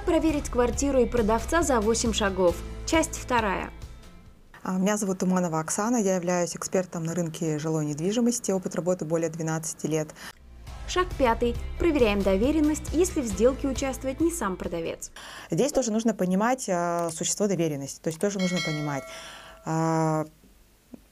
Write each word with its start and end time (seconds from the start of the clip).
Как 0.00 0.06
проверить 0.06 0.48
квартиру 0.48 0.98
и 1.00 1.04
продавца 1.04 1.62
за 1.62 1.78
8 1.78 2.14
шагов? 2.14 2.56
Часть 2.86 3.18
вторая. 3.18 3.70
А, 4.62 4.78
Меня 4.78 4.96
зовут 4.96 5.18
Туманова 5.18 5.60
Оксана, 5.60 5.96
я 5.96 6.16
являюсь 6.16 6.56
экспертом 6.56 7.04
на 7.04 7.14
рынке 7.14 7.58
жилой 7.58 7.84
недвижимости, 7.84 8.50
опыт 8.50 8.74
работы 8.76 9.04
более 9.04 9.28
12 9.28 9.84
лет. 9.84 10.08
Шаг 10.88 11.06
пятый. 11.18 11.54
Проверяем 11.78 12.22
доверенность, 12.22 12.94
если 12.94 13.20
в 13.20 13.26
сделке 13.26 13.68
участвует 13.68 14.20
не 14.20 14.30
сам 14.30 14.56
продавец. 14.56 15.12
Здесь 15.50 15.70
тоже 15.70 15.92
нужно 15.92 16.14
понимать 16.14 16.66
а, 16.70 17.10
существо 17.10 17.46
доверенности, 17.46 18.00
то 18.00 18.08
есть 18.08 18.18
тоже 18.18 18.38
нужно 18.38 18.58
понимать, 18.64 19.04
а, 19.66 20.24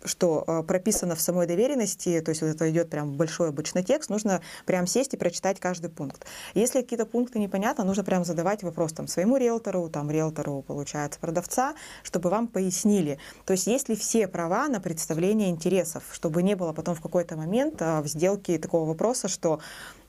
что 0.05 0.45
а, 0.47 0.63
прописано 0.63 1.15
в 1.15 1.21
самой 1.21 1.47
доверенности, 1.47 2.21
то 2.21 2.31
есть 2.31 2.43
вот 2.43 2.49
это 2.49 2.71
идет 2.71 2.91
прям 2.91 3.17
большой 3.17 3.49
обычный 3.49 3.83
текст, 3.83 4.11
нужно 4.11 4.41
прям 4.67 4.87
сесть 4.87 5.15
и 5.15 5.17
прочитать 5.17 5.61
каждый 5.61 5.91
пункт. 5.91 6.27
Если 6.55 6.81
какие-то 6.81 7.07
пункты 7.07 7.39
непонятно, 7.39 7.85
нужно 7.85 8.05
прям 8.05 8.25
задавать 8.25 8.63
вопрос 8.63 8.93
там 8.93 9.07
своему 9.09 9.37
риэлтору, 9.37 9.89
там 9.89 10.11
риэлтору, 10.11 10.63
получается, 10.67 11.19
продавца, 11.21 11.75
чтобы 12.03 12.31
вам 12.31 12.49
пояснили. 12.49 13.19
То 13.45 13.53
есть 13.53 13.67
есть 13.67 13.89
ли 13.89 13.97
все 13.97 14.29
права 14.29 14.69
на 14.69 14.81
представление 14.81 15.51
интересов, 15.51 16.05
чтобы 16.13 16.43
не 16.43 16.55
было 16.55 16.73
потом 16.73 16.95
в 16.95 17.01
какой-то 17.01 17.37
момент 17.37 17.81
а, 17.81 18.03
в 18.03 18.07
сделке 18.07 18.59
такого 18.59 18.87
вопроса, 18.87 19.29
что 19.29 19.61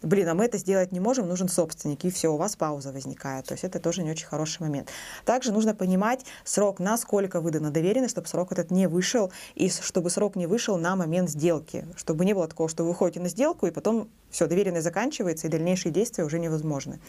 блин, 0.01 0.29
а 0.29 0.33
мы 0.33 0.45
это 0.45 0.57
сделать 0.57 0.91
не 0.91 0.99
можем, 0.99 1.27
нужен 1.27 1.47
собственник, 1.47 2.05
и 2.05 2.09
все, 2.09 2.29
у 2.29 2.37
вас 2.37 2.55
пауза 2.55 2.91
возникает. 2.91 3.45
То 3.45 3.53
есть 3.53 3.63
это 3.63 3.79
тоже 3.79 4.03
не 4.03 4.11
очень 4.11 4.27
хороший 4.27 4.61
момент. 4.61 4.89
Также 5.25 5.51
нужно 5.51 5.73
понимать 5.73 6.25
срок, 6.43 6.79
на 6.79 6.97
сколько 6.97 7.41
выдана 7.41 7.71
доверенность, 7.71 8.11
чтобы 8.11 8.27
срок 8.27 8.51
этот 8.51 8.71
не 8.71 8.87
вышел, 8.87 9.31
и 9.55 9.69
чтобы 9.69 10.09
срок 10.09 10.35
не 10.35 10.47
вышел 10.47 10.77
на 10.77 10.95
момент 10.95 11.29
сделки, 11.29 11.85
чтобы 11.95 12.25
не 12.25 12.33
было 12.33 12.47
такого, 12.47 12.69
что 12.69 12.83
вы 12.83 12.89
выходите 12.89 13.19
на 13.19 13.29
сделку, 13.29 13.67
и 13.67 13.71
потом 13.71 14.09
все, 14.29 14.47
доверенность 14.47 14.83
заканчивается, 14.83 15.47
и 15.47 15.49
дальнейшие 15.49 15.91
действия 15.91 16.23
уже 16.23 16.39
невозможны. 16.39 16.99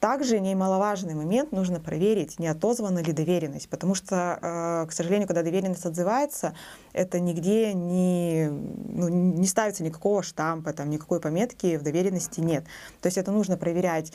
Также 0.00 0.40
немаловажный 0.40 1.14
момент, 1.14 1.52
нужно 1.52 1.78
проверить, 1.78 2.38
не 2.38 2.48
отозвана 2.48 3.00
ли 3.00 3.12
доверенность, 3.12 3.68
потому 3.68 3.94
что, 3.94 4.38
э, 4.40 4.86
к 4.88 4.92
сожалению, 4.92 5.28
когда 5.28 5.42
доверенность 5.42 5.84
отзывается, 5.84 6.54
это 6.94 7.20
нигде 7.20 7.74
не, 7.74 8.48
ну, 8.48 9.08
не 9.08 9.46
ставится 9.46 9.84
никакого 9.84 10.22
штампа, 10.22 10.72
там, 10.72 10.88
никакой 10.88 11.20
пометки 11.20 11.76
в 11.76 11.82
доверенности 11.82 12.40
нет. 12.40 12.64
То 13.02 13.08
есть 13.08 13.18
это 13.18 13.30
нужно 13.30 13.58
проверять 13.58 14.10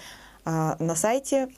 э, 0.45 0.75
на 0.79 0.95
сайте, 0.95 1.49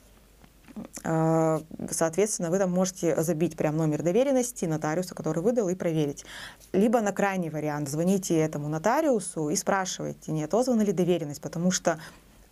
э, 1.04 1.60
Соответственно, 1.90 2.50
вы 2.50 2.58
там 2.58 2.70
можете 2.70 3.20
забить 3.22 3.56
прям 3.56 3.78
номер 3.78 4.02
доверенности 4.02 4.66
нотариуса, 4.66 5.14
который 5.14 5.42
выдал, 5.42 5.70
и 5.70 5.74
проверить. 5.74 6.26
Либо 6.72 7.00
на 7.00 7.12
крайний 7.12 7.48
вариант 7.48 7.88
звоните 7.88 8.36
этому 8.36 8.68
нотариусу 8.68 9.48
и 9.48 9.56
спрашивайте, 9.56 10.32
не 10.32 10.44
отозвана 10.44 10.82
ли 10.82 10.92
доверенность, 10.92 11.40
потому 11.40 11.70
что 11.70 11.98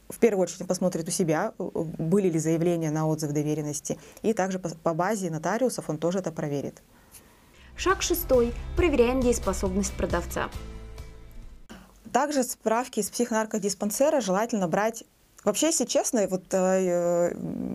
в 0.09 0.19
первую 0.19 0.45
очередь 0.45 0.67
посмотрит 0.67 1.09
у 1.09 1.11
себя, 1.11 1.53
э, 1.59 1.65
были 1.99 2.29
ли 2.29 2.39
заявления 2.39 2.91
на 2.91 3.07
отзыв 3.07 3.33
доверенности, 3.33 3.99
и 4.23 4.33
также 4.33 4.59
по 4.59 4.95
базе 4.95 5.31
нотариусов 5.31 5.89
он 5.89 5.99
тоже 5.99 6.19
это 6.19 6.33
проверит. 6.33 6.83
Шаг 7.77 8.03
шестой. 8.03 8.55
Проверяем 8.77 9.21
дееспособность 9.21 9.93
продавца. 9.95 10.49
Также 12.13 12.43
справки 12.45 13.01
из 13.01 13.11
психонаркодиспансера 13.11 14.21
желательно 14.21 14.69
брать 14.69 15.05
Вообще, 15.45 15.67
если 15.67 15.85
честно, 15.85 16.27
вот 16.29 16.43
э, 16.51 17.33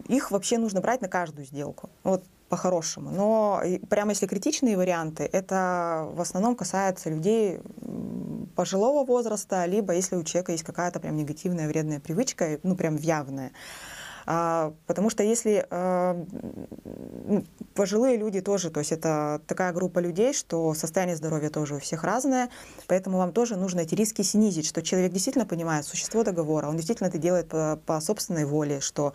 их 0.09 0.31
вообще 0.31 0.57
нужно 0.57 0.81
брать 0.81 0.99
на 0.99 1.07
каждую 1.07 1.45
сделку. 1.45 1.89
Вот 2.03 2.21
по-хорошему. 2.49 3.11
Но 3.11 3.63
прямо 3.89 4.11
если 4.11 4.27
критичные 4.27 4.75
варианты, 4.75 5.23
это 5.23 6.05
в 6.11 6.19
основном 6.19 6.57
касается 6.57 7.09
людей 7.09 7.61
пожилого 8.51 9.05
возраста, 9.05 9.65
либо 9.65 9.93
если 9.93 10.15
у 10.15 10.23
человека 10.23 10.51
есть 10.51 10.63
какая-то 10.63 10.99
прям 10.99 11.15
негативная 11.15 11.67
вредная 11.67 11.99
привычка, 11.99 12.59
ну 12.63 12.75
прям 12.75 12.95
явная. 12.97 13.51
А, 14.25 14.73
потому 14.87 15.09
что 15.09 15.23
если 15.23 15.65
а, 15.69 16.25
пожилые 17.73 18.17
люди 18.17 18.41
тоже, 18.41 18.69
то 18.69 18.79
есть 18.79 18.91
это 18.91 19.41
такая 19.47 19.73
группа 19.73 19.99
людей, 19.99 20.33
что 20.33 20.73
состояние 20.73 21.15
здоровья 21.15 21.49
тоже 21.49 21.75
у 21.75 21.79
всех 21.79 22.03
разное, 22.03 22.49
поэтому 22.87 23.17
вам 23.17 23.31
тоже 23.31 23.55
нужно 23.55 23.81
эти 23.81 23.95
риски 23.95 24.21
снизить, 24.21 24.67
что 24.67 24.81
человек 24.81 25.11
действительно 25.11 25.45
понимает 25.45 25.85
существо 25.85 26.23
договора, 26.23 26.67
он 26.67 26.77
действительно 26.77 27.07
это 27.07 27.17
делает 27.17 27.47
по, 27.47 27.79
по 27.85 27.99
собственной 28.01 28.45
воле, 28.45 28.79
что 28.79 29.13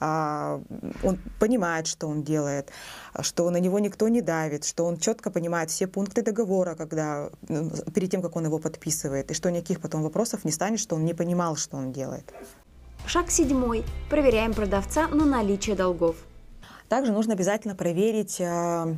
а, 0.00 0.60
он 1.02 1.18
понимает, 1.38 1.86
что 1.86 2.08
он 2.08 2.22
делает, 2.22 2.70
что 3.20 3.48
на 3.50 3.58
него 3.58 3.78
никто 3.78 4.08
не 4.08 4.22
давит, 4.22 4.64
что 4.64 4.84
он 4.84 4.96
четко 4.98 5.30
понимает 5.30 5.70
все 5.70 5.86
пункты 5.86 6.22
договора, 6.22 6.74
когда 6.74 7.30
ну, 7.48 7.70
перед 7.94 8.10
тем, 8.10 8.22
как 8.22 8.36
он 8.36 8.44
его 8.44 8.58
подписывает, 8.58 9.30
и 9.30 9.34
что 9.34 9.50
никаких 9.50 9.80
потом 9.80 10.02
вопросов 10.02 10.44
не 10.44 10.52
станет, 10.52 10.80
что 10.80 10.96
он 10.96 11.04
не 11.04 11.14
понимал, 11.14 11.56
что 11.56 11.76
он 11.76 11.92
делает. 11.92 12.32
Шаг 13.08 13.30
седьмой. 13.30 13.84
Проверяем 14.10 14.52
продавца 14.52 15.08
на 15.08 15.24
наличие 15.24 15.74
долгов. 15.74 16.16
Также 16.90 17.10
нужно 17.10 17.32
обязательно 17.32 17.74
проверить, 17.74 18.38
э, 18.38 18.96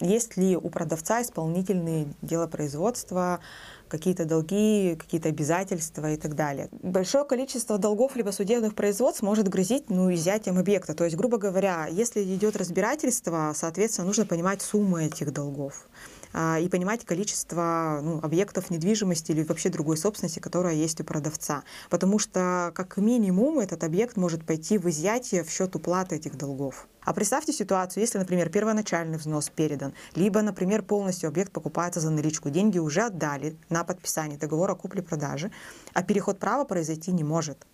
есть 0.00 0.38
ли 0.38 0.56
у 0.56 0.70
продавца 0.70 1.20
исполнительные 1.20 2.06
дела 2.22 2.46
производства, 2.46 3.40
какие-то 3.88 4.24
долги, 4.24 4.96
какие-то 4.98 5.28
обязательства 5.28 6.12
и 6.12 6.16
так 6.16 6.34
далее. 6.34 6.70
Большое 6.80 7.26
количество 7.26 7.76
долгов 7.76 8.16
либо 8.16 8.30
судебных 8.30 8.74
производств 8.74 9.20
может 9.20 9.48
грозить 9.48 9.90
ну, 9.90 10.10
изъятием 10.14 10.56
объекта. 10.56 10.94
То 10.94 11.04
есть, 11.04 11.16
грубо 11.16 11.36
говоря, 11.36 11.86
если 11.90 12.24
идет 12.24 12.56
разбирательство, 12.56 13.52
соответственно, 13.54 14.06
нужно 14.06 14.24
понимать 14.24 14.62
сумму 14.62 14.96
этих 14.96 15.30
долгов. 15.30 15.86
А, 16.32 16.58
и 16.58 16.68
понимать 16.68 17.04
количество 17.04 18.00
ну, 18.02 18.20
объектов 18.22 18.70
недвижимости 18.70 19.32
или 19.32 19.42
вообще 19.42 19.68
другой 19.68 19.96
собственности, 19.96 20.38
которая 20.38 20.74
есть 20.74 21.00
у 21.00 21.04
продавца. 21.04 21.62
Потому 21.90 22.18
что 22.18 22.72
как 22.74 22.96
минимум 22.96 23.58
этот 23.58 23.84
объект 23.84 24.16
может 24.16 24.44
пойти 24.44 24.78
в 24.78 24.88
изъятие 24.88 25.44
в 25.44 25.50
счет 25.50 25.76
уплаты 25.76 26.16
этих 26.16 26.36
долгов. 26.36 26.88
А 27.04 27.12
представьте 27.12 27.52
ситуацию, 27.52 28.02
если, 28.02 28.18
например, 28.18 28.48
первоначальный 28.48 29.18
взнос 29.18 29.50
передан, 29.50 29.92
либо, 30.14 30.40
например, 30.40 30.82
полностью 30.82 31.28
объект 31.28 31.52
покупается 31.52 32.00
за 32.00 32.10
наличку, 32.10 32.48
деньги 32.48 32.78
уже 32.78 33.02
отдали 33.02 33.56
на 33.68 33.82
подписание 33.82 34.38
договора 34.38 34.74
купли-продажи, 34.74 35.50
а 35.92 36.02
переход 36.02 36.38
права 36.38 36.64
произойти 36.64 37.10
не 37.10 37.24
может. 37.24 37.66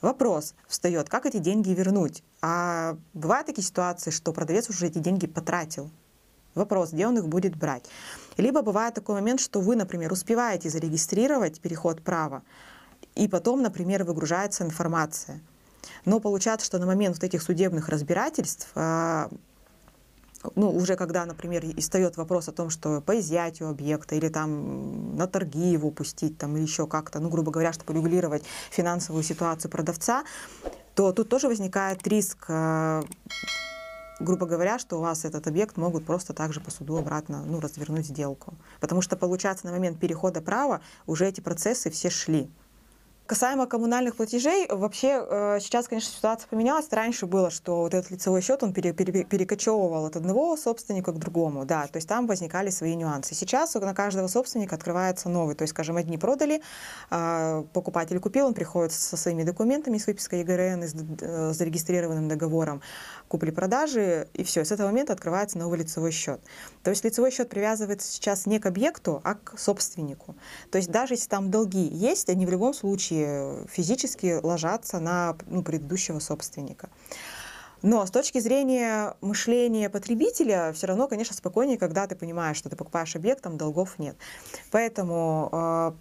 Вопрос 0.00 0.54
встает, 0.68 1.08
как 1.08 1.26
эти 1.26 1.38
деньги 1.38 1.70
вернуть? 1.70 2.22
А 2.40 2.96
бывают 3.14 3.46
такие 3.46 3.66
ситуации, 3.66 4.10
что 4.10 4.32
продавец 4.32 4.68
уже 4.68 4.86
эти 4.86 4.98
деньги 4.98 5.26
потратил, 5.26 5.90
Вопрос, 6.56 6.92
где 6.92 7.06
он 7.06 7.18
их 7.18 7.28
будет 7.28 7.54
брать. 7.54 7.84
Либо 8.36 8.62
бывает 8.62 8.94
такой 8.94 9.14
момент, 9.14 9.40
что 9.40 9.60
вы, 9.60 9.76
например, 9.76 10.12
успеваете 10.12 10.68
зарегистрировать 10.70 11.60
переход 11.60 12.02
права, 12.02 12.42
и 13.14 13.28
потом, 13.28 13.62
например, 13.62 14.04
выгружается 14.04 14.64
информация. 14.64 15.40
Но 16.04 16.18
получается, 16.18 16.66
что 16.66 16.78
на 16.78 16.86
момент 16.86 17.16
вот 17.16 17.24
этих 17.24 17.42
судебных 17.42 17.88
разбирательств 17.88 18.70
а, 18.74 19.30
ну, 20.54 20.70
уже 20.70 20.96
когда, 20.96 21.24
например, 21.24 21.64
и 21.64 21.80
встает 21.80 22.16
вопрос 22.16 22.48
о 22.48 22.52
том, 22.52 22.70
что 22.70 23.00
по 23.00 23.18
изъятию 23.18 23.68
объекта 23.68 24.14
или 24.14 24.28
там 24.28 25.16
на 25.16 25.26
торги 25.26 25.70
его 25.70 25.90
пустить, 25.90 26.38
там, 26.38 26.56
или 26.56 26.62
еще 26.62 26.86
как-то, 26.86 27.20
ну, 27.20 27.28
грубо 27.28 27.50
говоря, 27.50 27.72
чтобы 27.72 27.94
регулировать 27.94 28.44
финансовую 28.70 29.22
ситуацию 29.22 29.70
продавца, 29.70 30.24
то 30.94 31.12
тут 31.12 31.28
тоже 31.28 31.48
возникает 31.48 32.06
риск 32.06 32.46
а, 32.48 33.02
грубо 34.18 34.46
говоря, 34.46 34.78
что 34.78 34.98
у 34.98 35.00
вас 35.00 35.24
этот 35.24 35.46
объект 35.46 35.76
могут 35.76 36.04
просто 36.04 36.32
также 36.32 36.60
по 36.60 36.70
суду 36.70 36.96
обратно 36.96 37.42
ну, 37.46 37.60
развернуть 37.60 38.06
сделку. 38.06 38.54
Потому 38.80 39.02
что, 39.02 39.16
получается, 39.16 39.66
на 39.66 39.72
момент 39.72 39.98
перехода 39.98 40.40
права 40.40 40.80
уже 41.06 41.26
эти 41.26 41.40
процессы 41.40 41.90
все 41.90 42.10
шли. 42.10 42.50
Касаемо 43.26 43.66
коммунальных 43.66 44.14
платежей, 44.14 44.68
вообще 44.68 45.20
э, 45.28 45.58
сейчас, 45.60 45.88
конечно, 45.88 46.12
ситуация 46.12 46.48
поменялась. 46.48 46.86
Раньше 46.92 47.26
было, 47.26 47.50
что 47.50 47.78
вот 47.78 47.92
этот 47.92 48.12
лицевой 48.12 48.40
счет, 48.40 48.62
он 48.62 48.72
пере, 48.72 48.92
пере, 48.92 49.24
перекочевывал 49.24 50.06
от 50.06 50.14
одного 50.14 50.56
собственника 50.56 51.10
к 51.10 51.18
другому, 51.18 51.64
да, 51.64 51.88
то 51.88 51.96
есть 51.96 52.08
там 52.08 52.28
возникали 52.28 52.70
свои 52.70 52.94
нюансы. 52.94 53.34
Сейчас 53.34 53.74
на 53.74 53.94
каждого 53.94 54.28
собственника 54.28 54.76
открывается 54.76 55.28
новый, 55.28 55.56
то 55.56 55.62
есть, 55.62 55.72
скажем, 55.72 55.96
одни 55.96 56.18
продали, 56.18 56.62
э, 57.10 57.64
покупатель 57.72 58.20
купил, 58.20 58.46
он 58.46 58.54
приходит 58.54 58.92
со 58.92 59.16
своими 59.16 59.42
документами, 59.42 59.98
с 59.98 60.06
выпиской 60.06 60.40
ЕГРН, 60.40 60.84
с 60.84 60.94
э, 61.20 61.52
зарегистрированным 61.52 62.28
договором 62.28 62.80
купли-продажи, 63.26 64.28
и 64.34 64.44
все, 64.44 64.64
с 64.64 64.70
этого 64.70 64.86
момента 64.86 65.12
открывается 65.12 65.58
новый 65.58 65.80
лицевой 65.80 66.12
счет. 66.12 66.40
То 66.84 66.90
есть 66.90 67.02
лицевой 67.02 67.32
счет 67.32 67.48
привязывается 67.48 68.08
сейчас 68.08 68.46
не 68.46 68.60
к 68.60 68.66
объекту, 68.66 69.20
а 69.24 69.34
к 69.34 69.58
собственнику. 69.58 70.36
То 70.70 70.78
есть 70.78 70.92
даже 70.92 71.14
если 71.14 71.28
там 71.28 71.50
долги 71.50 71.88
есть, 71.88 72.28
они 72.28 72.46
в 72.46 72.50
любом 72.50 72.72
случае 72.72 73.15
физически 73.70 74.38
ложатся 74.42 74.98
на 75.00 75.36
ну, 75.46 75.62
предыдущего 75.62 76.18
собственника. 76.18 76.88
Но 77.82 78.04
с 78.04 78.10
точки 78.10 78.38
зрения 78.38 79.14
мышления 79.20 79.90
потребителя, 79.90 80.72
все 80.72 80.86
равно, 80.86 81.08
конечно, 81.08 81.36
спокойнее, 81.36 81.78
когда 81.78 82.06
ты 82.06 82.16
понимаешь, 82.16 82.56
что 82.56 82.68
ты 82.68 82.76
покупаешь 82.76 83.14
объект, 83.14 83.42
там 83.42 83.58
долгов 83.58 83.98
нет. 83.98 84.16
Поэтому 84.70 85.50
э, 85.52 85.92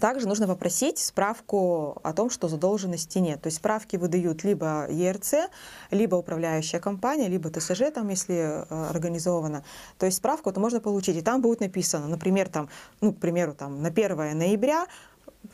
также 0.00 0.26
нужно 0.26 0.46
попросить 0.46 0.98
справку 0.98 2.00
о 2.02 2.12
том, 2.12 2.30
что 2.30 2.48
задолженности 2.48 3.18
нет. 3.18 3.40
То 3.42 3.46
есть 3.46 3.58
справки 3.58 3.96
выдают 3.96 4.44
либо 4.44 4.86
ЕРЦ, 4.90 5.50
либо 5.90 6.16
управляющая 6.16 6.80
компания, 6.80 7.28
либо 7.28 7.50
ТСЖ, 7.50 7.92
там, 7.94 8.08
если 8.08 8.64
э, 8.68 8.86
организовано. 8.90 9.64
То 9.98 10.06
есть 10.06 10.18
справку 10.18 10.50
это 10.50 10.58
можно 10.58 10.80
получить, 10.80 11.16
и 11.16 11.22
там 11.22 11.40
будет 11.40 11.60
написано, 11.60 12.08
например, 12.08 12.48
там, 12.48 12.68
ну, 13.00 13.12
к 13.12 13.18
примеру, 13.18 13.54
там, 13.54 13.82
на 13.82 13.88
1 13.88 14.36
ноября 14.36 14.86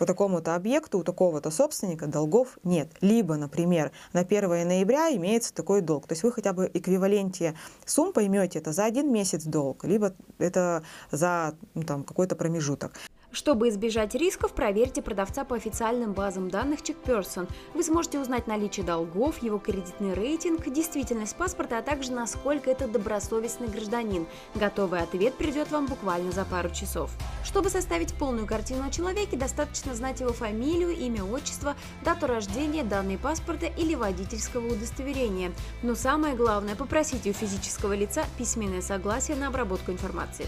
по 0.01 0.07
такому-то 0.07 0.55
объекту 0.55 0.99
у 0.99 1.05
такого-то 1.05 1.51
собственника 1.51 2.07
долгов 2.07 2.57
нет. 2.65 2.89
Либо, 3.03 3.37
например, 3.37 3.93
на 4.15 4.21
1 4.21 4.67
ноября 4.67 5.15
имеется 5.15 5.53
такой 5.53 5.83
долг. 5.83 6.07
То 6.07 6.13
есть 6.13 6.23
вы 6.23 6.33
хотя 6.33 6.55
бы 6.55 6.71
эквиваленте 6.73 7.55
сумм 7.85 8.15
поймете, 8.15 8.61
это 8.61 8.73
за 8.73 8.87
один 8.87 9.13
месяц 9.13 9.45
долг, 9.45 9.85
либо 9.85 10.15
это 10.39 10.83
за 11.11 11.55
ну, 11.75 11.83
там, 11.83 12.05
какой-то 12.05 12.35
промежуток. 12.35 12.93
Чтобы 13.33 13.69
избежать 13.69 14.17
рисков, 14.17 14.53
проверьте 14.55 15.03
продавца 15.03 15.45
по 15.45 15.55
официальным 15.55 16.13
базам 16.15 16.51
данных 16.51 16.81
CheckPerson. 16.81 17.49
Вы 17.75 17.85
сможете 17.85 18.19
узнать 18.19 18.49
наличие 18.49 18.85
долгов, 18.85 19.41
его 19.41 19.59
кредитный 19.59 20.15
рейтинг, 20.15 20.69
действительность 20.69 21.37
паспорта, 21.37 21.79
а 21.79 21.83
также 21.83 22.11
насколько 22.11 22.69
это 22.69 22.89
добросовестный 22.89 23.69
гражданин. 23.69 24.27
Готовый 24.57 25.01
ответ 25.01 25.35
придет 25.35 25.71
вам 25.71 25.87
буквально 25.87 26.33
за 26.33 26.45
пару 26.45 26.71
часов. 26.71 27.13
Чтобы 27.45 27.71
составить 27.71 28.15
полную 28.15 28.49
картину 28.49 28.85
о 28.85 28.91
человеке, 28.91 29.37
достаточно 29.37 29.95
знать 29.95 30.21
его 30.21 30.33
фамилию, 30.33 30.91
имя, 30.91 31.23
отчество, 31.23 31.77
дату 32.05 32.27
рождения, 32.27 32.83
данные 32.83 33.17
паспорта 33.17 33.67
или 33.67 33.95
водительского 33.95 34.73
удостоверения. 34.73 35.53
Но 35.85 35.95
самое 35.95 36.35
главное– 36.35 36.75
попросите 36.77 37.31
у 37.31 37.33
физического 37.33 37.93
лица 37.93 38.25
письменное 38.37 38.83
согласие 38.83 39.37
на 39.37 39.47
обработку 39.47 39.93
информации. 39.93 40.47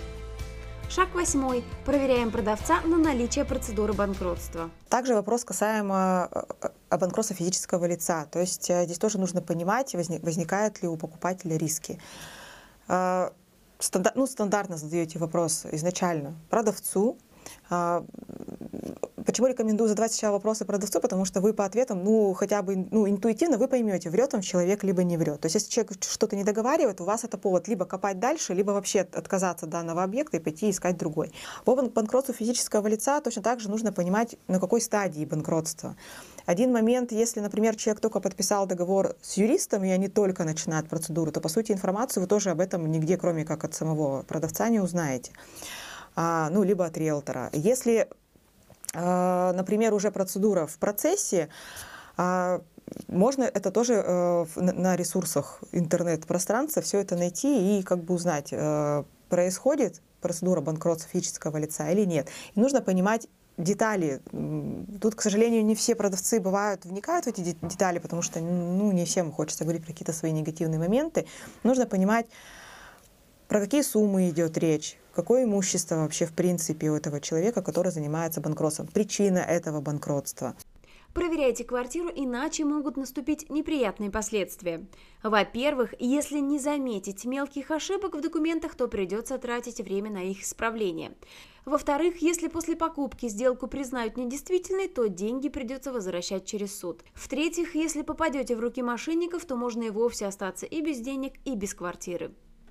Шаг 0.94 1.14
восьмой. 1.14 1.64
Проверяем 1.86 2.30
продавца 2.30 2.82
на 2.82 2.98
наличие 2.98 3.46
процедуры 3.46 3.94
банкротства. 3.94 4.70
Также 4.90 5.14
вопрос 5.14 5.42
касаемо 5.42 6.28
э, 6.30 6.98
банкротства 6.98 7.34
физического 7.34 7.86
лица. 7.86 8.26
То 8.26 8.40
есть 8.40 8.68
э, 8.68 8.84
здесь 8.84 8.98
тоже 8.98 9.18
нужно 9.18 9.40
понимать, 9.40 9.94
возникают 9.94 10.82
ли 10.82 10.88
у 10.88 10.98
покупателя 10.98 11.56
риски. 11.56 11.98
Э, 12.88 13.30
стандарт, 13.78 14.16
ну, 14.16 14.26
стандартно 14.26 14.76
задаете 14.76 15.18
вопрос 15.18 15.64
изначально 15.72 16.34
продавцу, 16.50 17.16
Почему 19.32 19.46
рекомендую 19.46 19.88
задавать 19.88 20.12
сначала 20.12 20.34
вопросы 20.34 20.66
продавцу? 20.66 21.00
Потому 21.00 21.24
что 21.24 21.40
вы 21.40 21.54
по 21.54 21.64
ответам, 21.64 22.04
ну, 22.04 22.34
хотя 22.34 22.60
бы 22.60 22.86
ну, 22.90 23.08
интуитивно 23.08 23.56
вы 23.56 23.66
поймете, 23.66 24.10
врет 24.10 24.34
он 24.34 24.42
человек, 24.42 24.84
либо 24.84 25.04
не 25.04 25.16
врет. 25.16 25.40
То 25.40 25.46
есть, 25.46 25.54
если 25.54 25.70
человек 25.70 25.92
что-то 26.04 26.36
не 26.36 26.44
договаривает, 26.44 27.00
у 27.00 27.04
вас 27.04 27.24
это 27.24 27.38
повод 27.38 27.66
либо 27.66 27.86
копать 27.86 28.18
дальше, 28.20 28.52
либо 28.52 28.72
вообще 28.72 29.00
отказаться 29.00 29.64
от 29.64 29.72
данного 29.72 30.02
объекта 30.02 30.36
и 30.36 30.40
пойти 30.40 30.68
искать 30.68 30.98
другой. 30.98 31.32
По 31.64 31.74
банкротству 31.74 32.34
физического 32.34 32.86
лица 32.88 33.22
точно 33.22 33.40
так 33.40 33.58
же 33.60 33.70
нужно 33.70 33.90
понимать, 33.90 34.36
на 34.48 34.60
какой 34.60 34.82
стадии 34.82 35.24
банкротства. 35.24 35.96
Один 36.44 36.70
момент, 36.70 37.10
если, 37.10 37.40
например, 37.40 37.74
человек 37.76 38.02
только 38.02 38.20
подписал 38.20 38.66
договор 38.66 39.16
с 39.22 39.38
юристом, 39.38 39.82
и 39.84 39.88
они 39.88 40.08
только 40.08 40.44
начинают 40.44 40.90
процедуру, 40.90 41.32
то, 41.32 41.40
по 41.40 41.48
сути, 41.48 41.72
информацию 41.72 42.22
вы 42.22 42.26
тоже 42.26 42.50
об 42.50 42.60
этом 42.60 42.84
нигде, 42.90 43.16
кроме 43.16 43.46
как 43.46 43.64
от 43.64 43.72
самого 43.72 44.24
продавца, 44.24 44.68
не 44.68 44.80
узнаете. 44.80 45.32
А, 46.14 46.50
ну, 46.50 46.62
либо 46.62 46.84
от 46.84 46.98
риэлтора. 46.98 47.48
Если 47.54 48.08
например, 48.94 49.94
уже 49.94 50.10
процедура 50.10 50.66
в 50.66 50.76
процессе, 50.78 51.48
а, 52.16 52.60
можно 53.08 53.44
это 53.44 53.70
тоже 53.70 53.94
э, 53.94 54.46
на 54.56 54.96
ресурсах 54.96 55.62
интернет-пространства 55.72 56.82
все 56.82 56.98
это 57.00 57.16
найти 57.16 57.78
и 57.78 57.82
как 57.82 58.02
бы 58.04 58.14
узнать, 58.14 58.48
э, 58.52 59.04
происходит 59.28 60.02
процедура 60.20 60.60
банкротства 60.60 61.08
физического 61.10 61.56
лица 61.56 61.90
или 61.90 62.04
нет. 62.04 62.28
И 62.54 62.60
нужно 62.60 62.80
понимать 62.80 63.28
детали. 63.58 64.20
Тут, 65.00 65.14
к 65.14 65.20
сожалению, 65.20 65.64
не 65.64 65.74
все 65.74 65.94
продавцы 65.94 66.40
бывают, 66.40 66.84
вникают 66.84 67.26
в 67.26 67.28
эти 67.28 67.56
детали, 67.62 67.98
потому 67.98 68.22
что 68.22 68.40
ну, 68.40 68.90
не 68.92 69.04
всем 69.04 69.30
хочется 69.32 69.64
говорить 69.64 69.82
про 69.84 69.92
какие-то 69.92 70.12
свои 70.12 70.32
негативные 70.32 70.78
моменты. 70.78 71.26
Нужно 71.62 71.86
понимать, 71.86 72.26
про 73.52 73.60
какие 73.60 73.82
суммы 73.82 74.30
идет 74.30 74.56
речь, 74.56 74.96
какое 75.12 75.44
имущество 75.44 75.96
вообще 75.96 76.24
в 76.24 76.32
принципе 76.32 76.90
у 76.90 76.94
этого 76.94 77.20
человека, 77.20 77.60
который 77.60 77.92
занимается 77.92 78.40
банкротством, 78.40 78.86
причина 78.86 79.40
этого 79.40 79.82
банкротства. 79.82 80.56
Проверяйте 81.12 81.62
квартиру, 81.62 82.08
иначе 82.14 82.64
могут 82.64 82.96
наступить 82.96 83.50
неприятные 83.50 84.10
последствия. 84.10 84.86
Во-первых, 85.22 85.92
если 85.98 86.38
не 86.38 86.58
заметить 86.58 87.26
мелких 87.26 87.70
ошибок 87.70 88.14
в 88.14 88.22
документах, 88.22 88.74
то 88.74 88.88
придется 88.88 89.36
тратить 89.36 89.82
время 89.82 90.10
на 90.10 90.22
их 90.22 90.42
исправление. 90.42 91.12
Во-вторых, 91.66 92.22
если 92.22 92.48
после 92.48 92.74
покупки 92.74 93.28
сделку 93.28 93.66
признают 93.66 94.16
недействительной, 94.16 94.88
то 94.88 95.08
деньги 95.10 95.50
придется 95.50 95.92
возвращать 95.92 96.46
через 96.46 96.78
суд. 96.78 97.04
В-третьих, 97.12 97.74
если 97.74 98.00
попадете 98.00 98.56
в 98.56 98.60
руки 98.60 98.80
мошенников, 98.80 99.44
то 99.44 99.56
можно 99.56 99.82
и 99.82 99.90
вовсе 99.90 100.24
остаться 100.24 100.64
и 100.64 100.80
без 100.80 101.00
денег, 101.00 101.34
и 101.44 101.54
без 101.54 101.74
квартиры. 101.74 102.32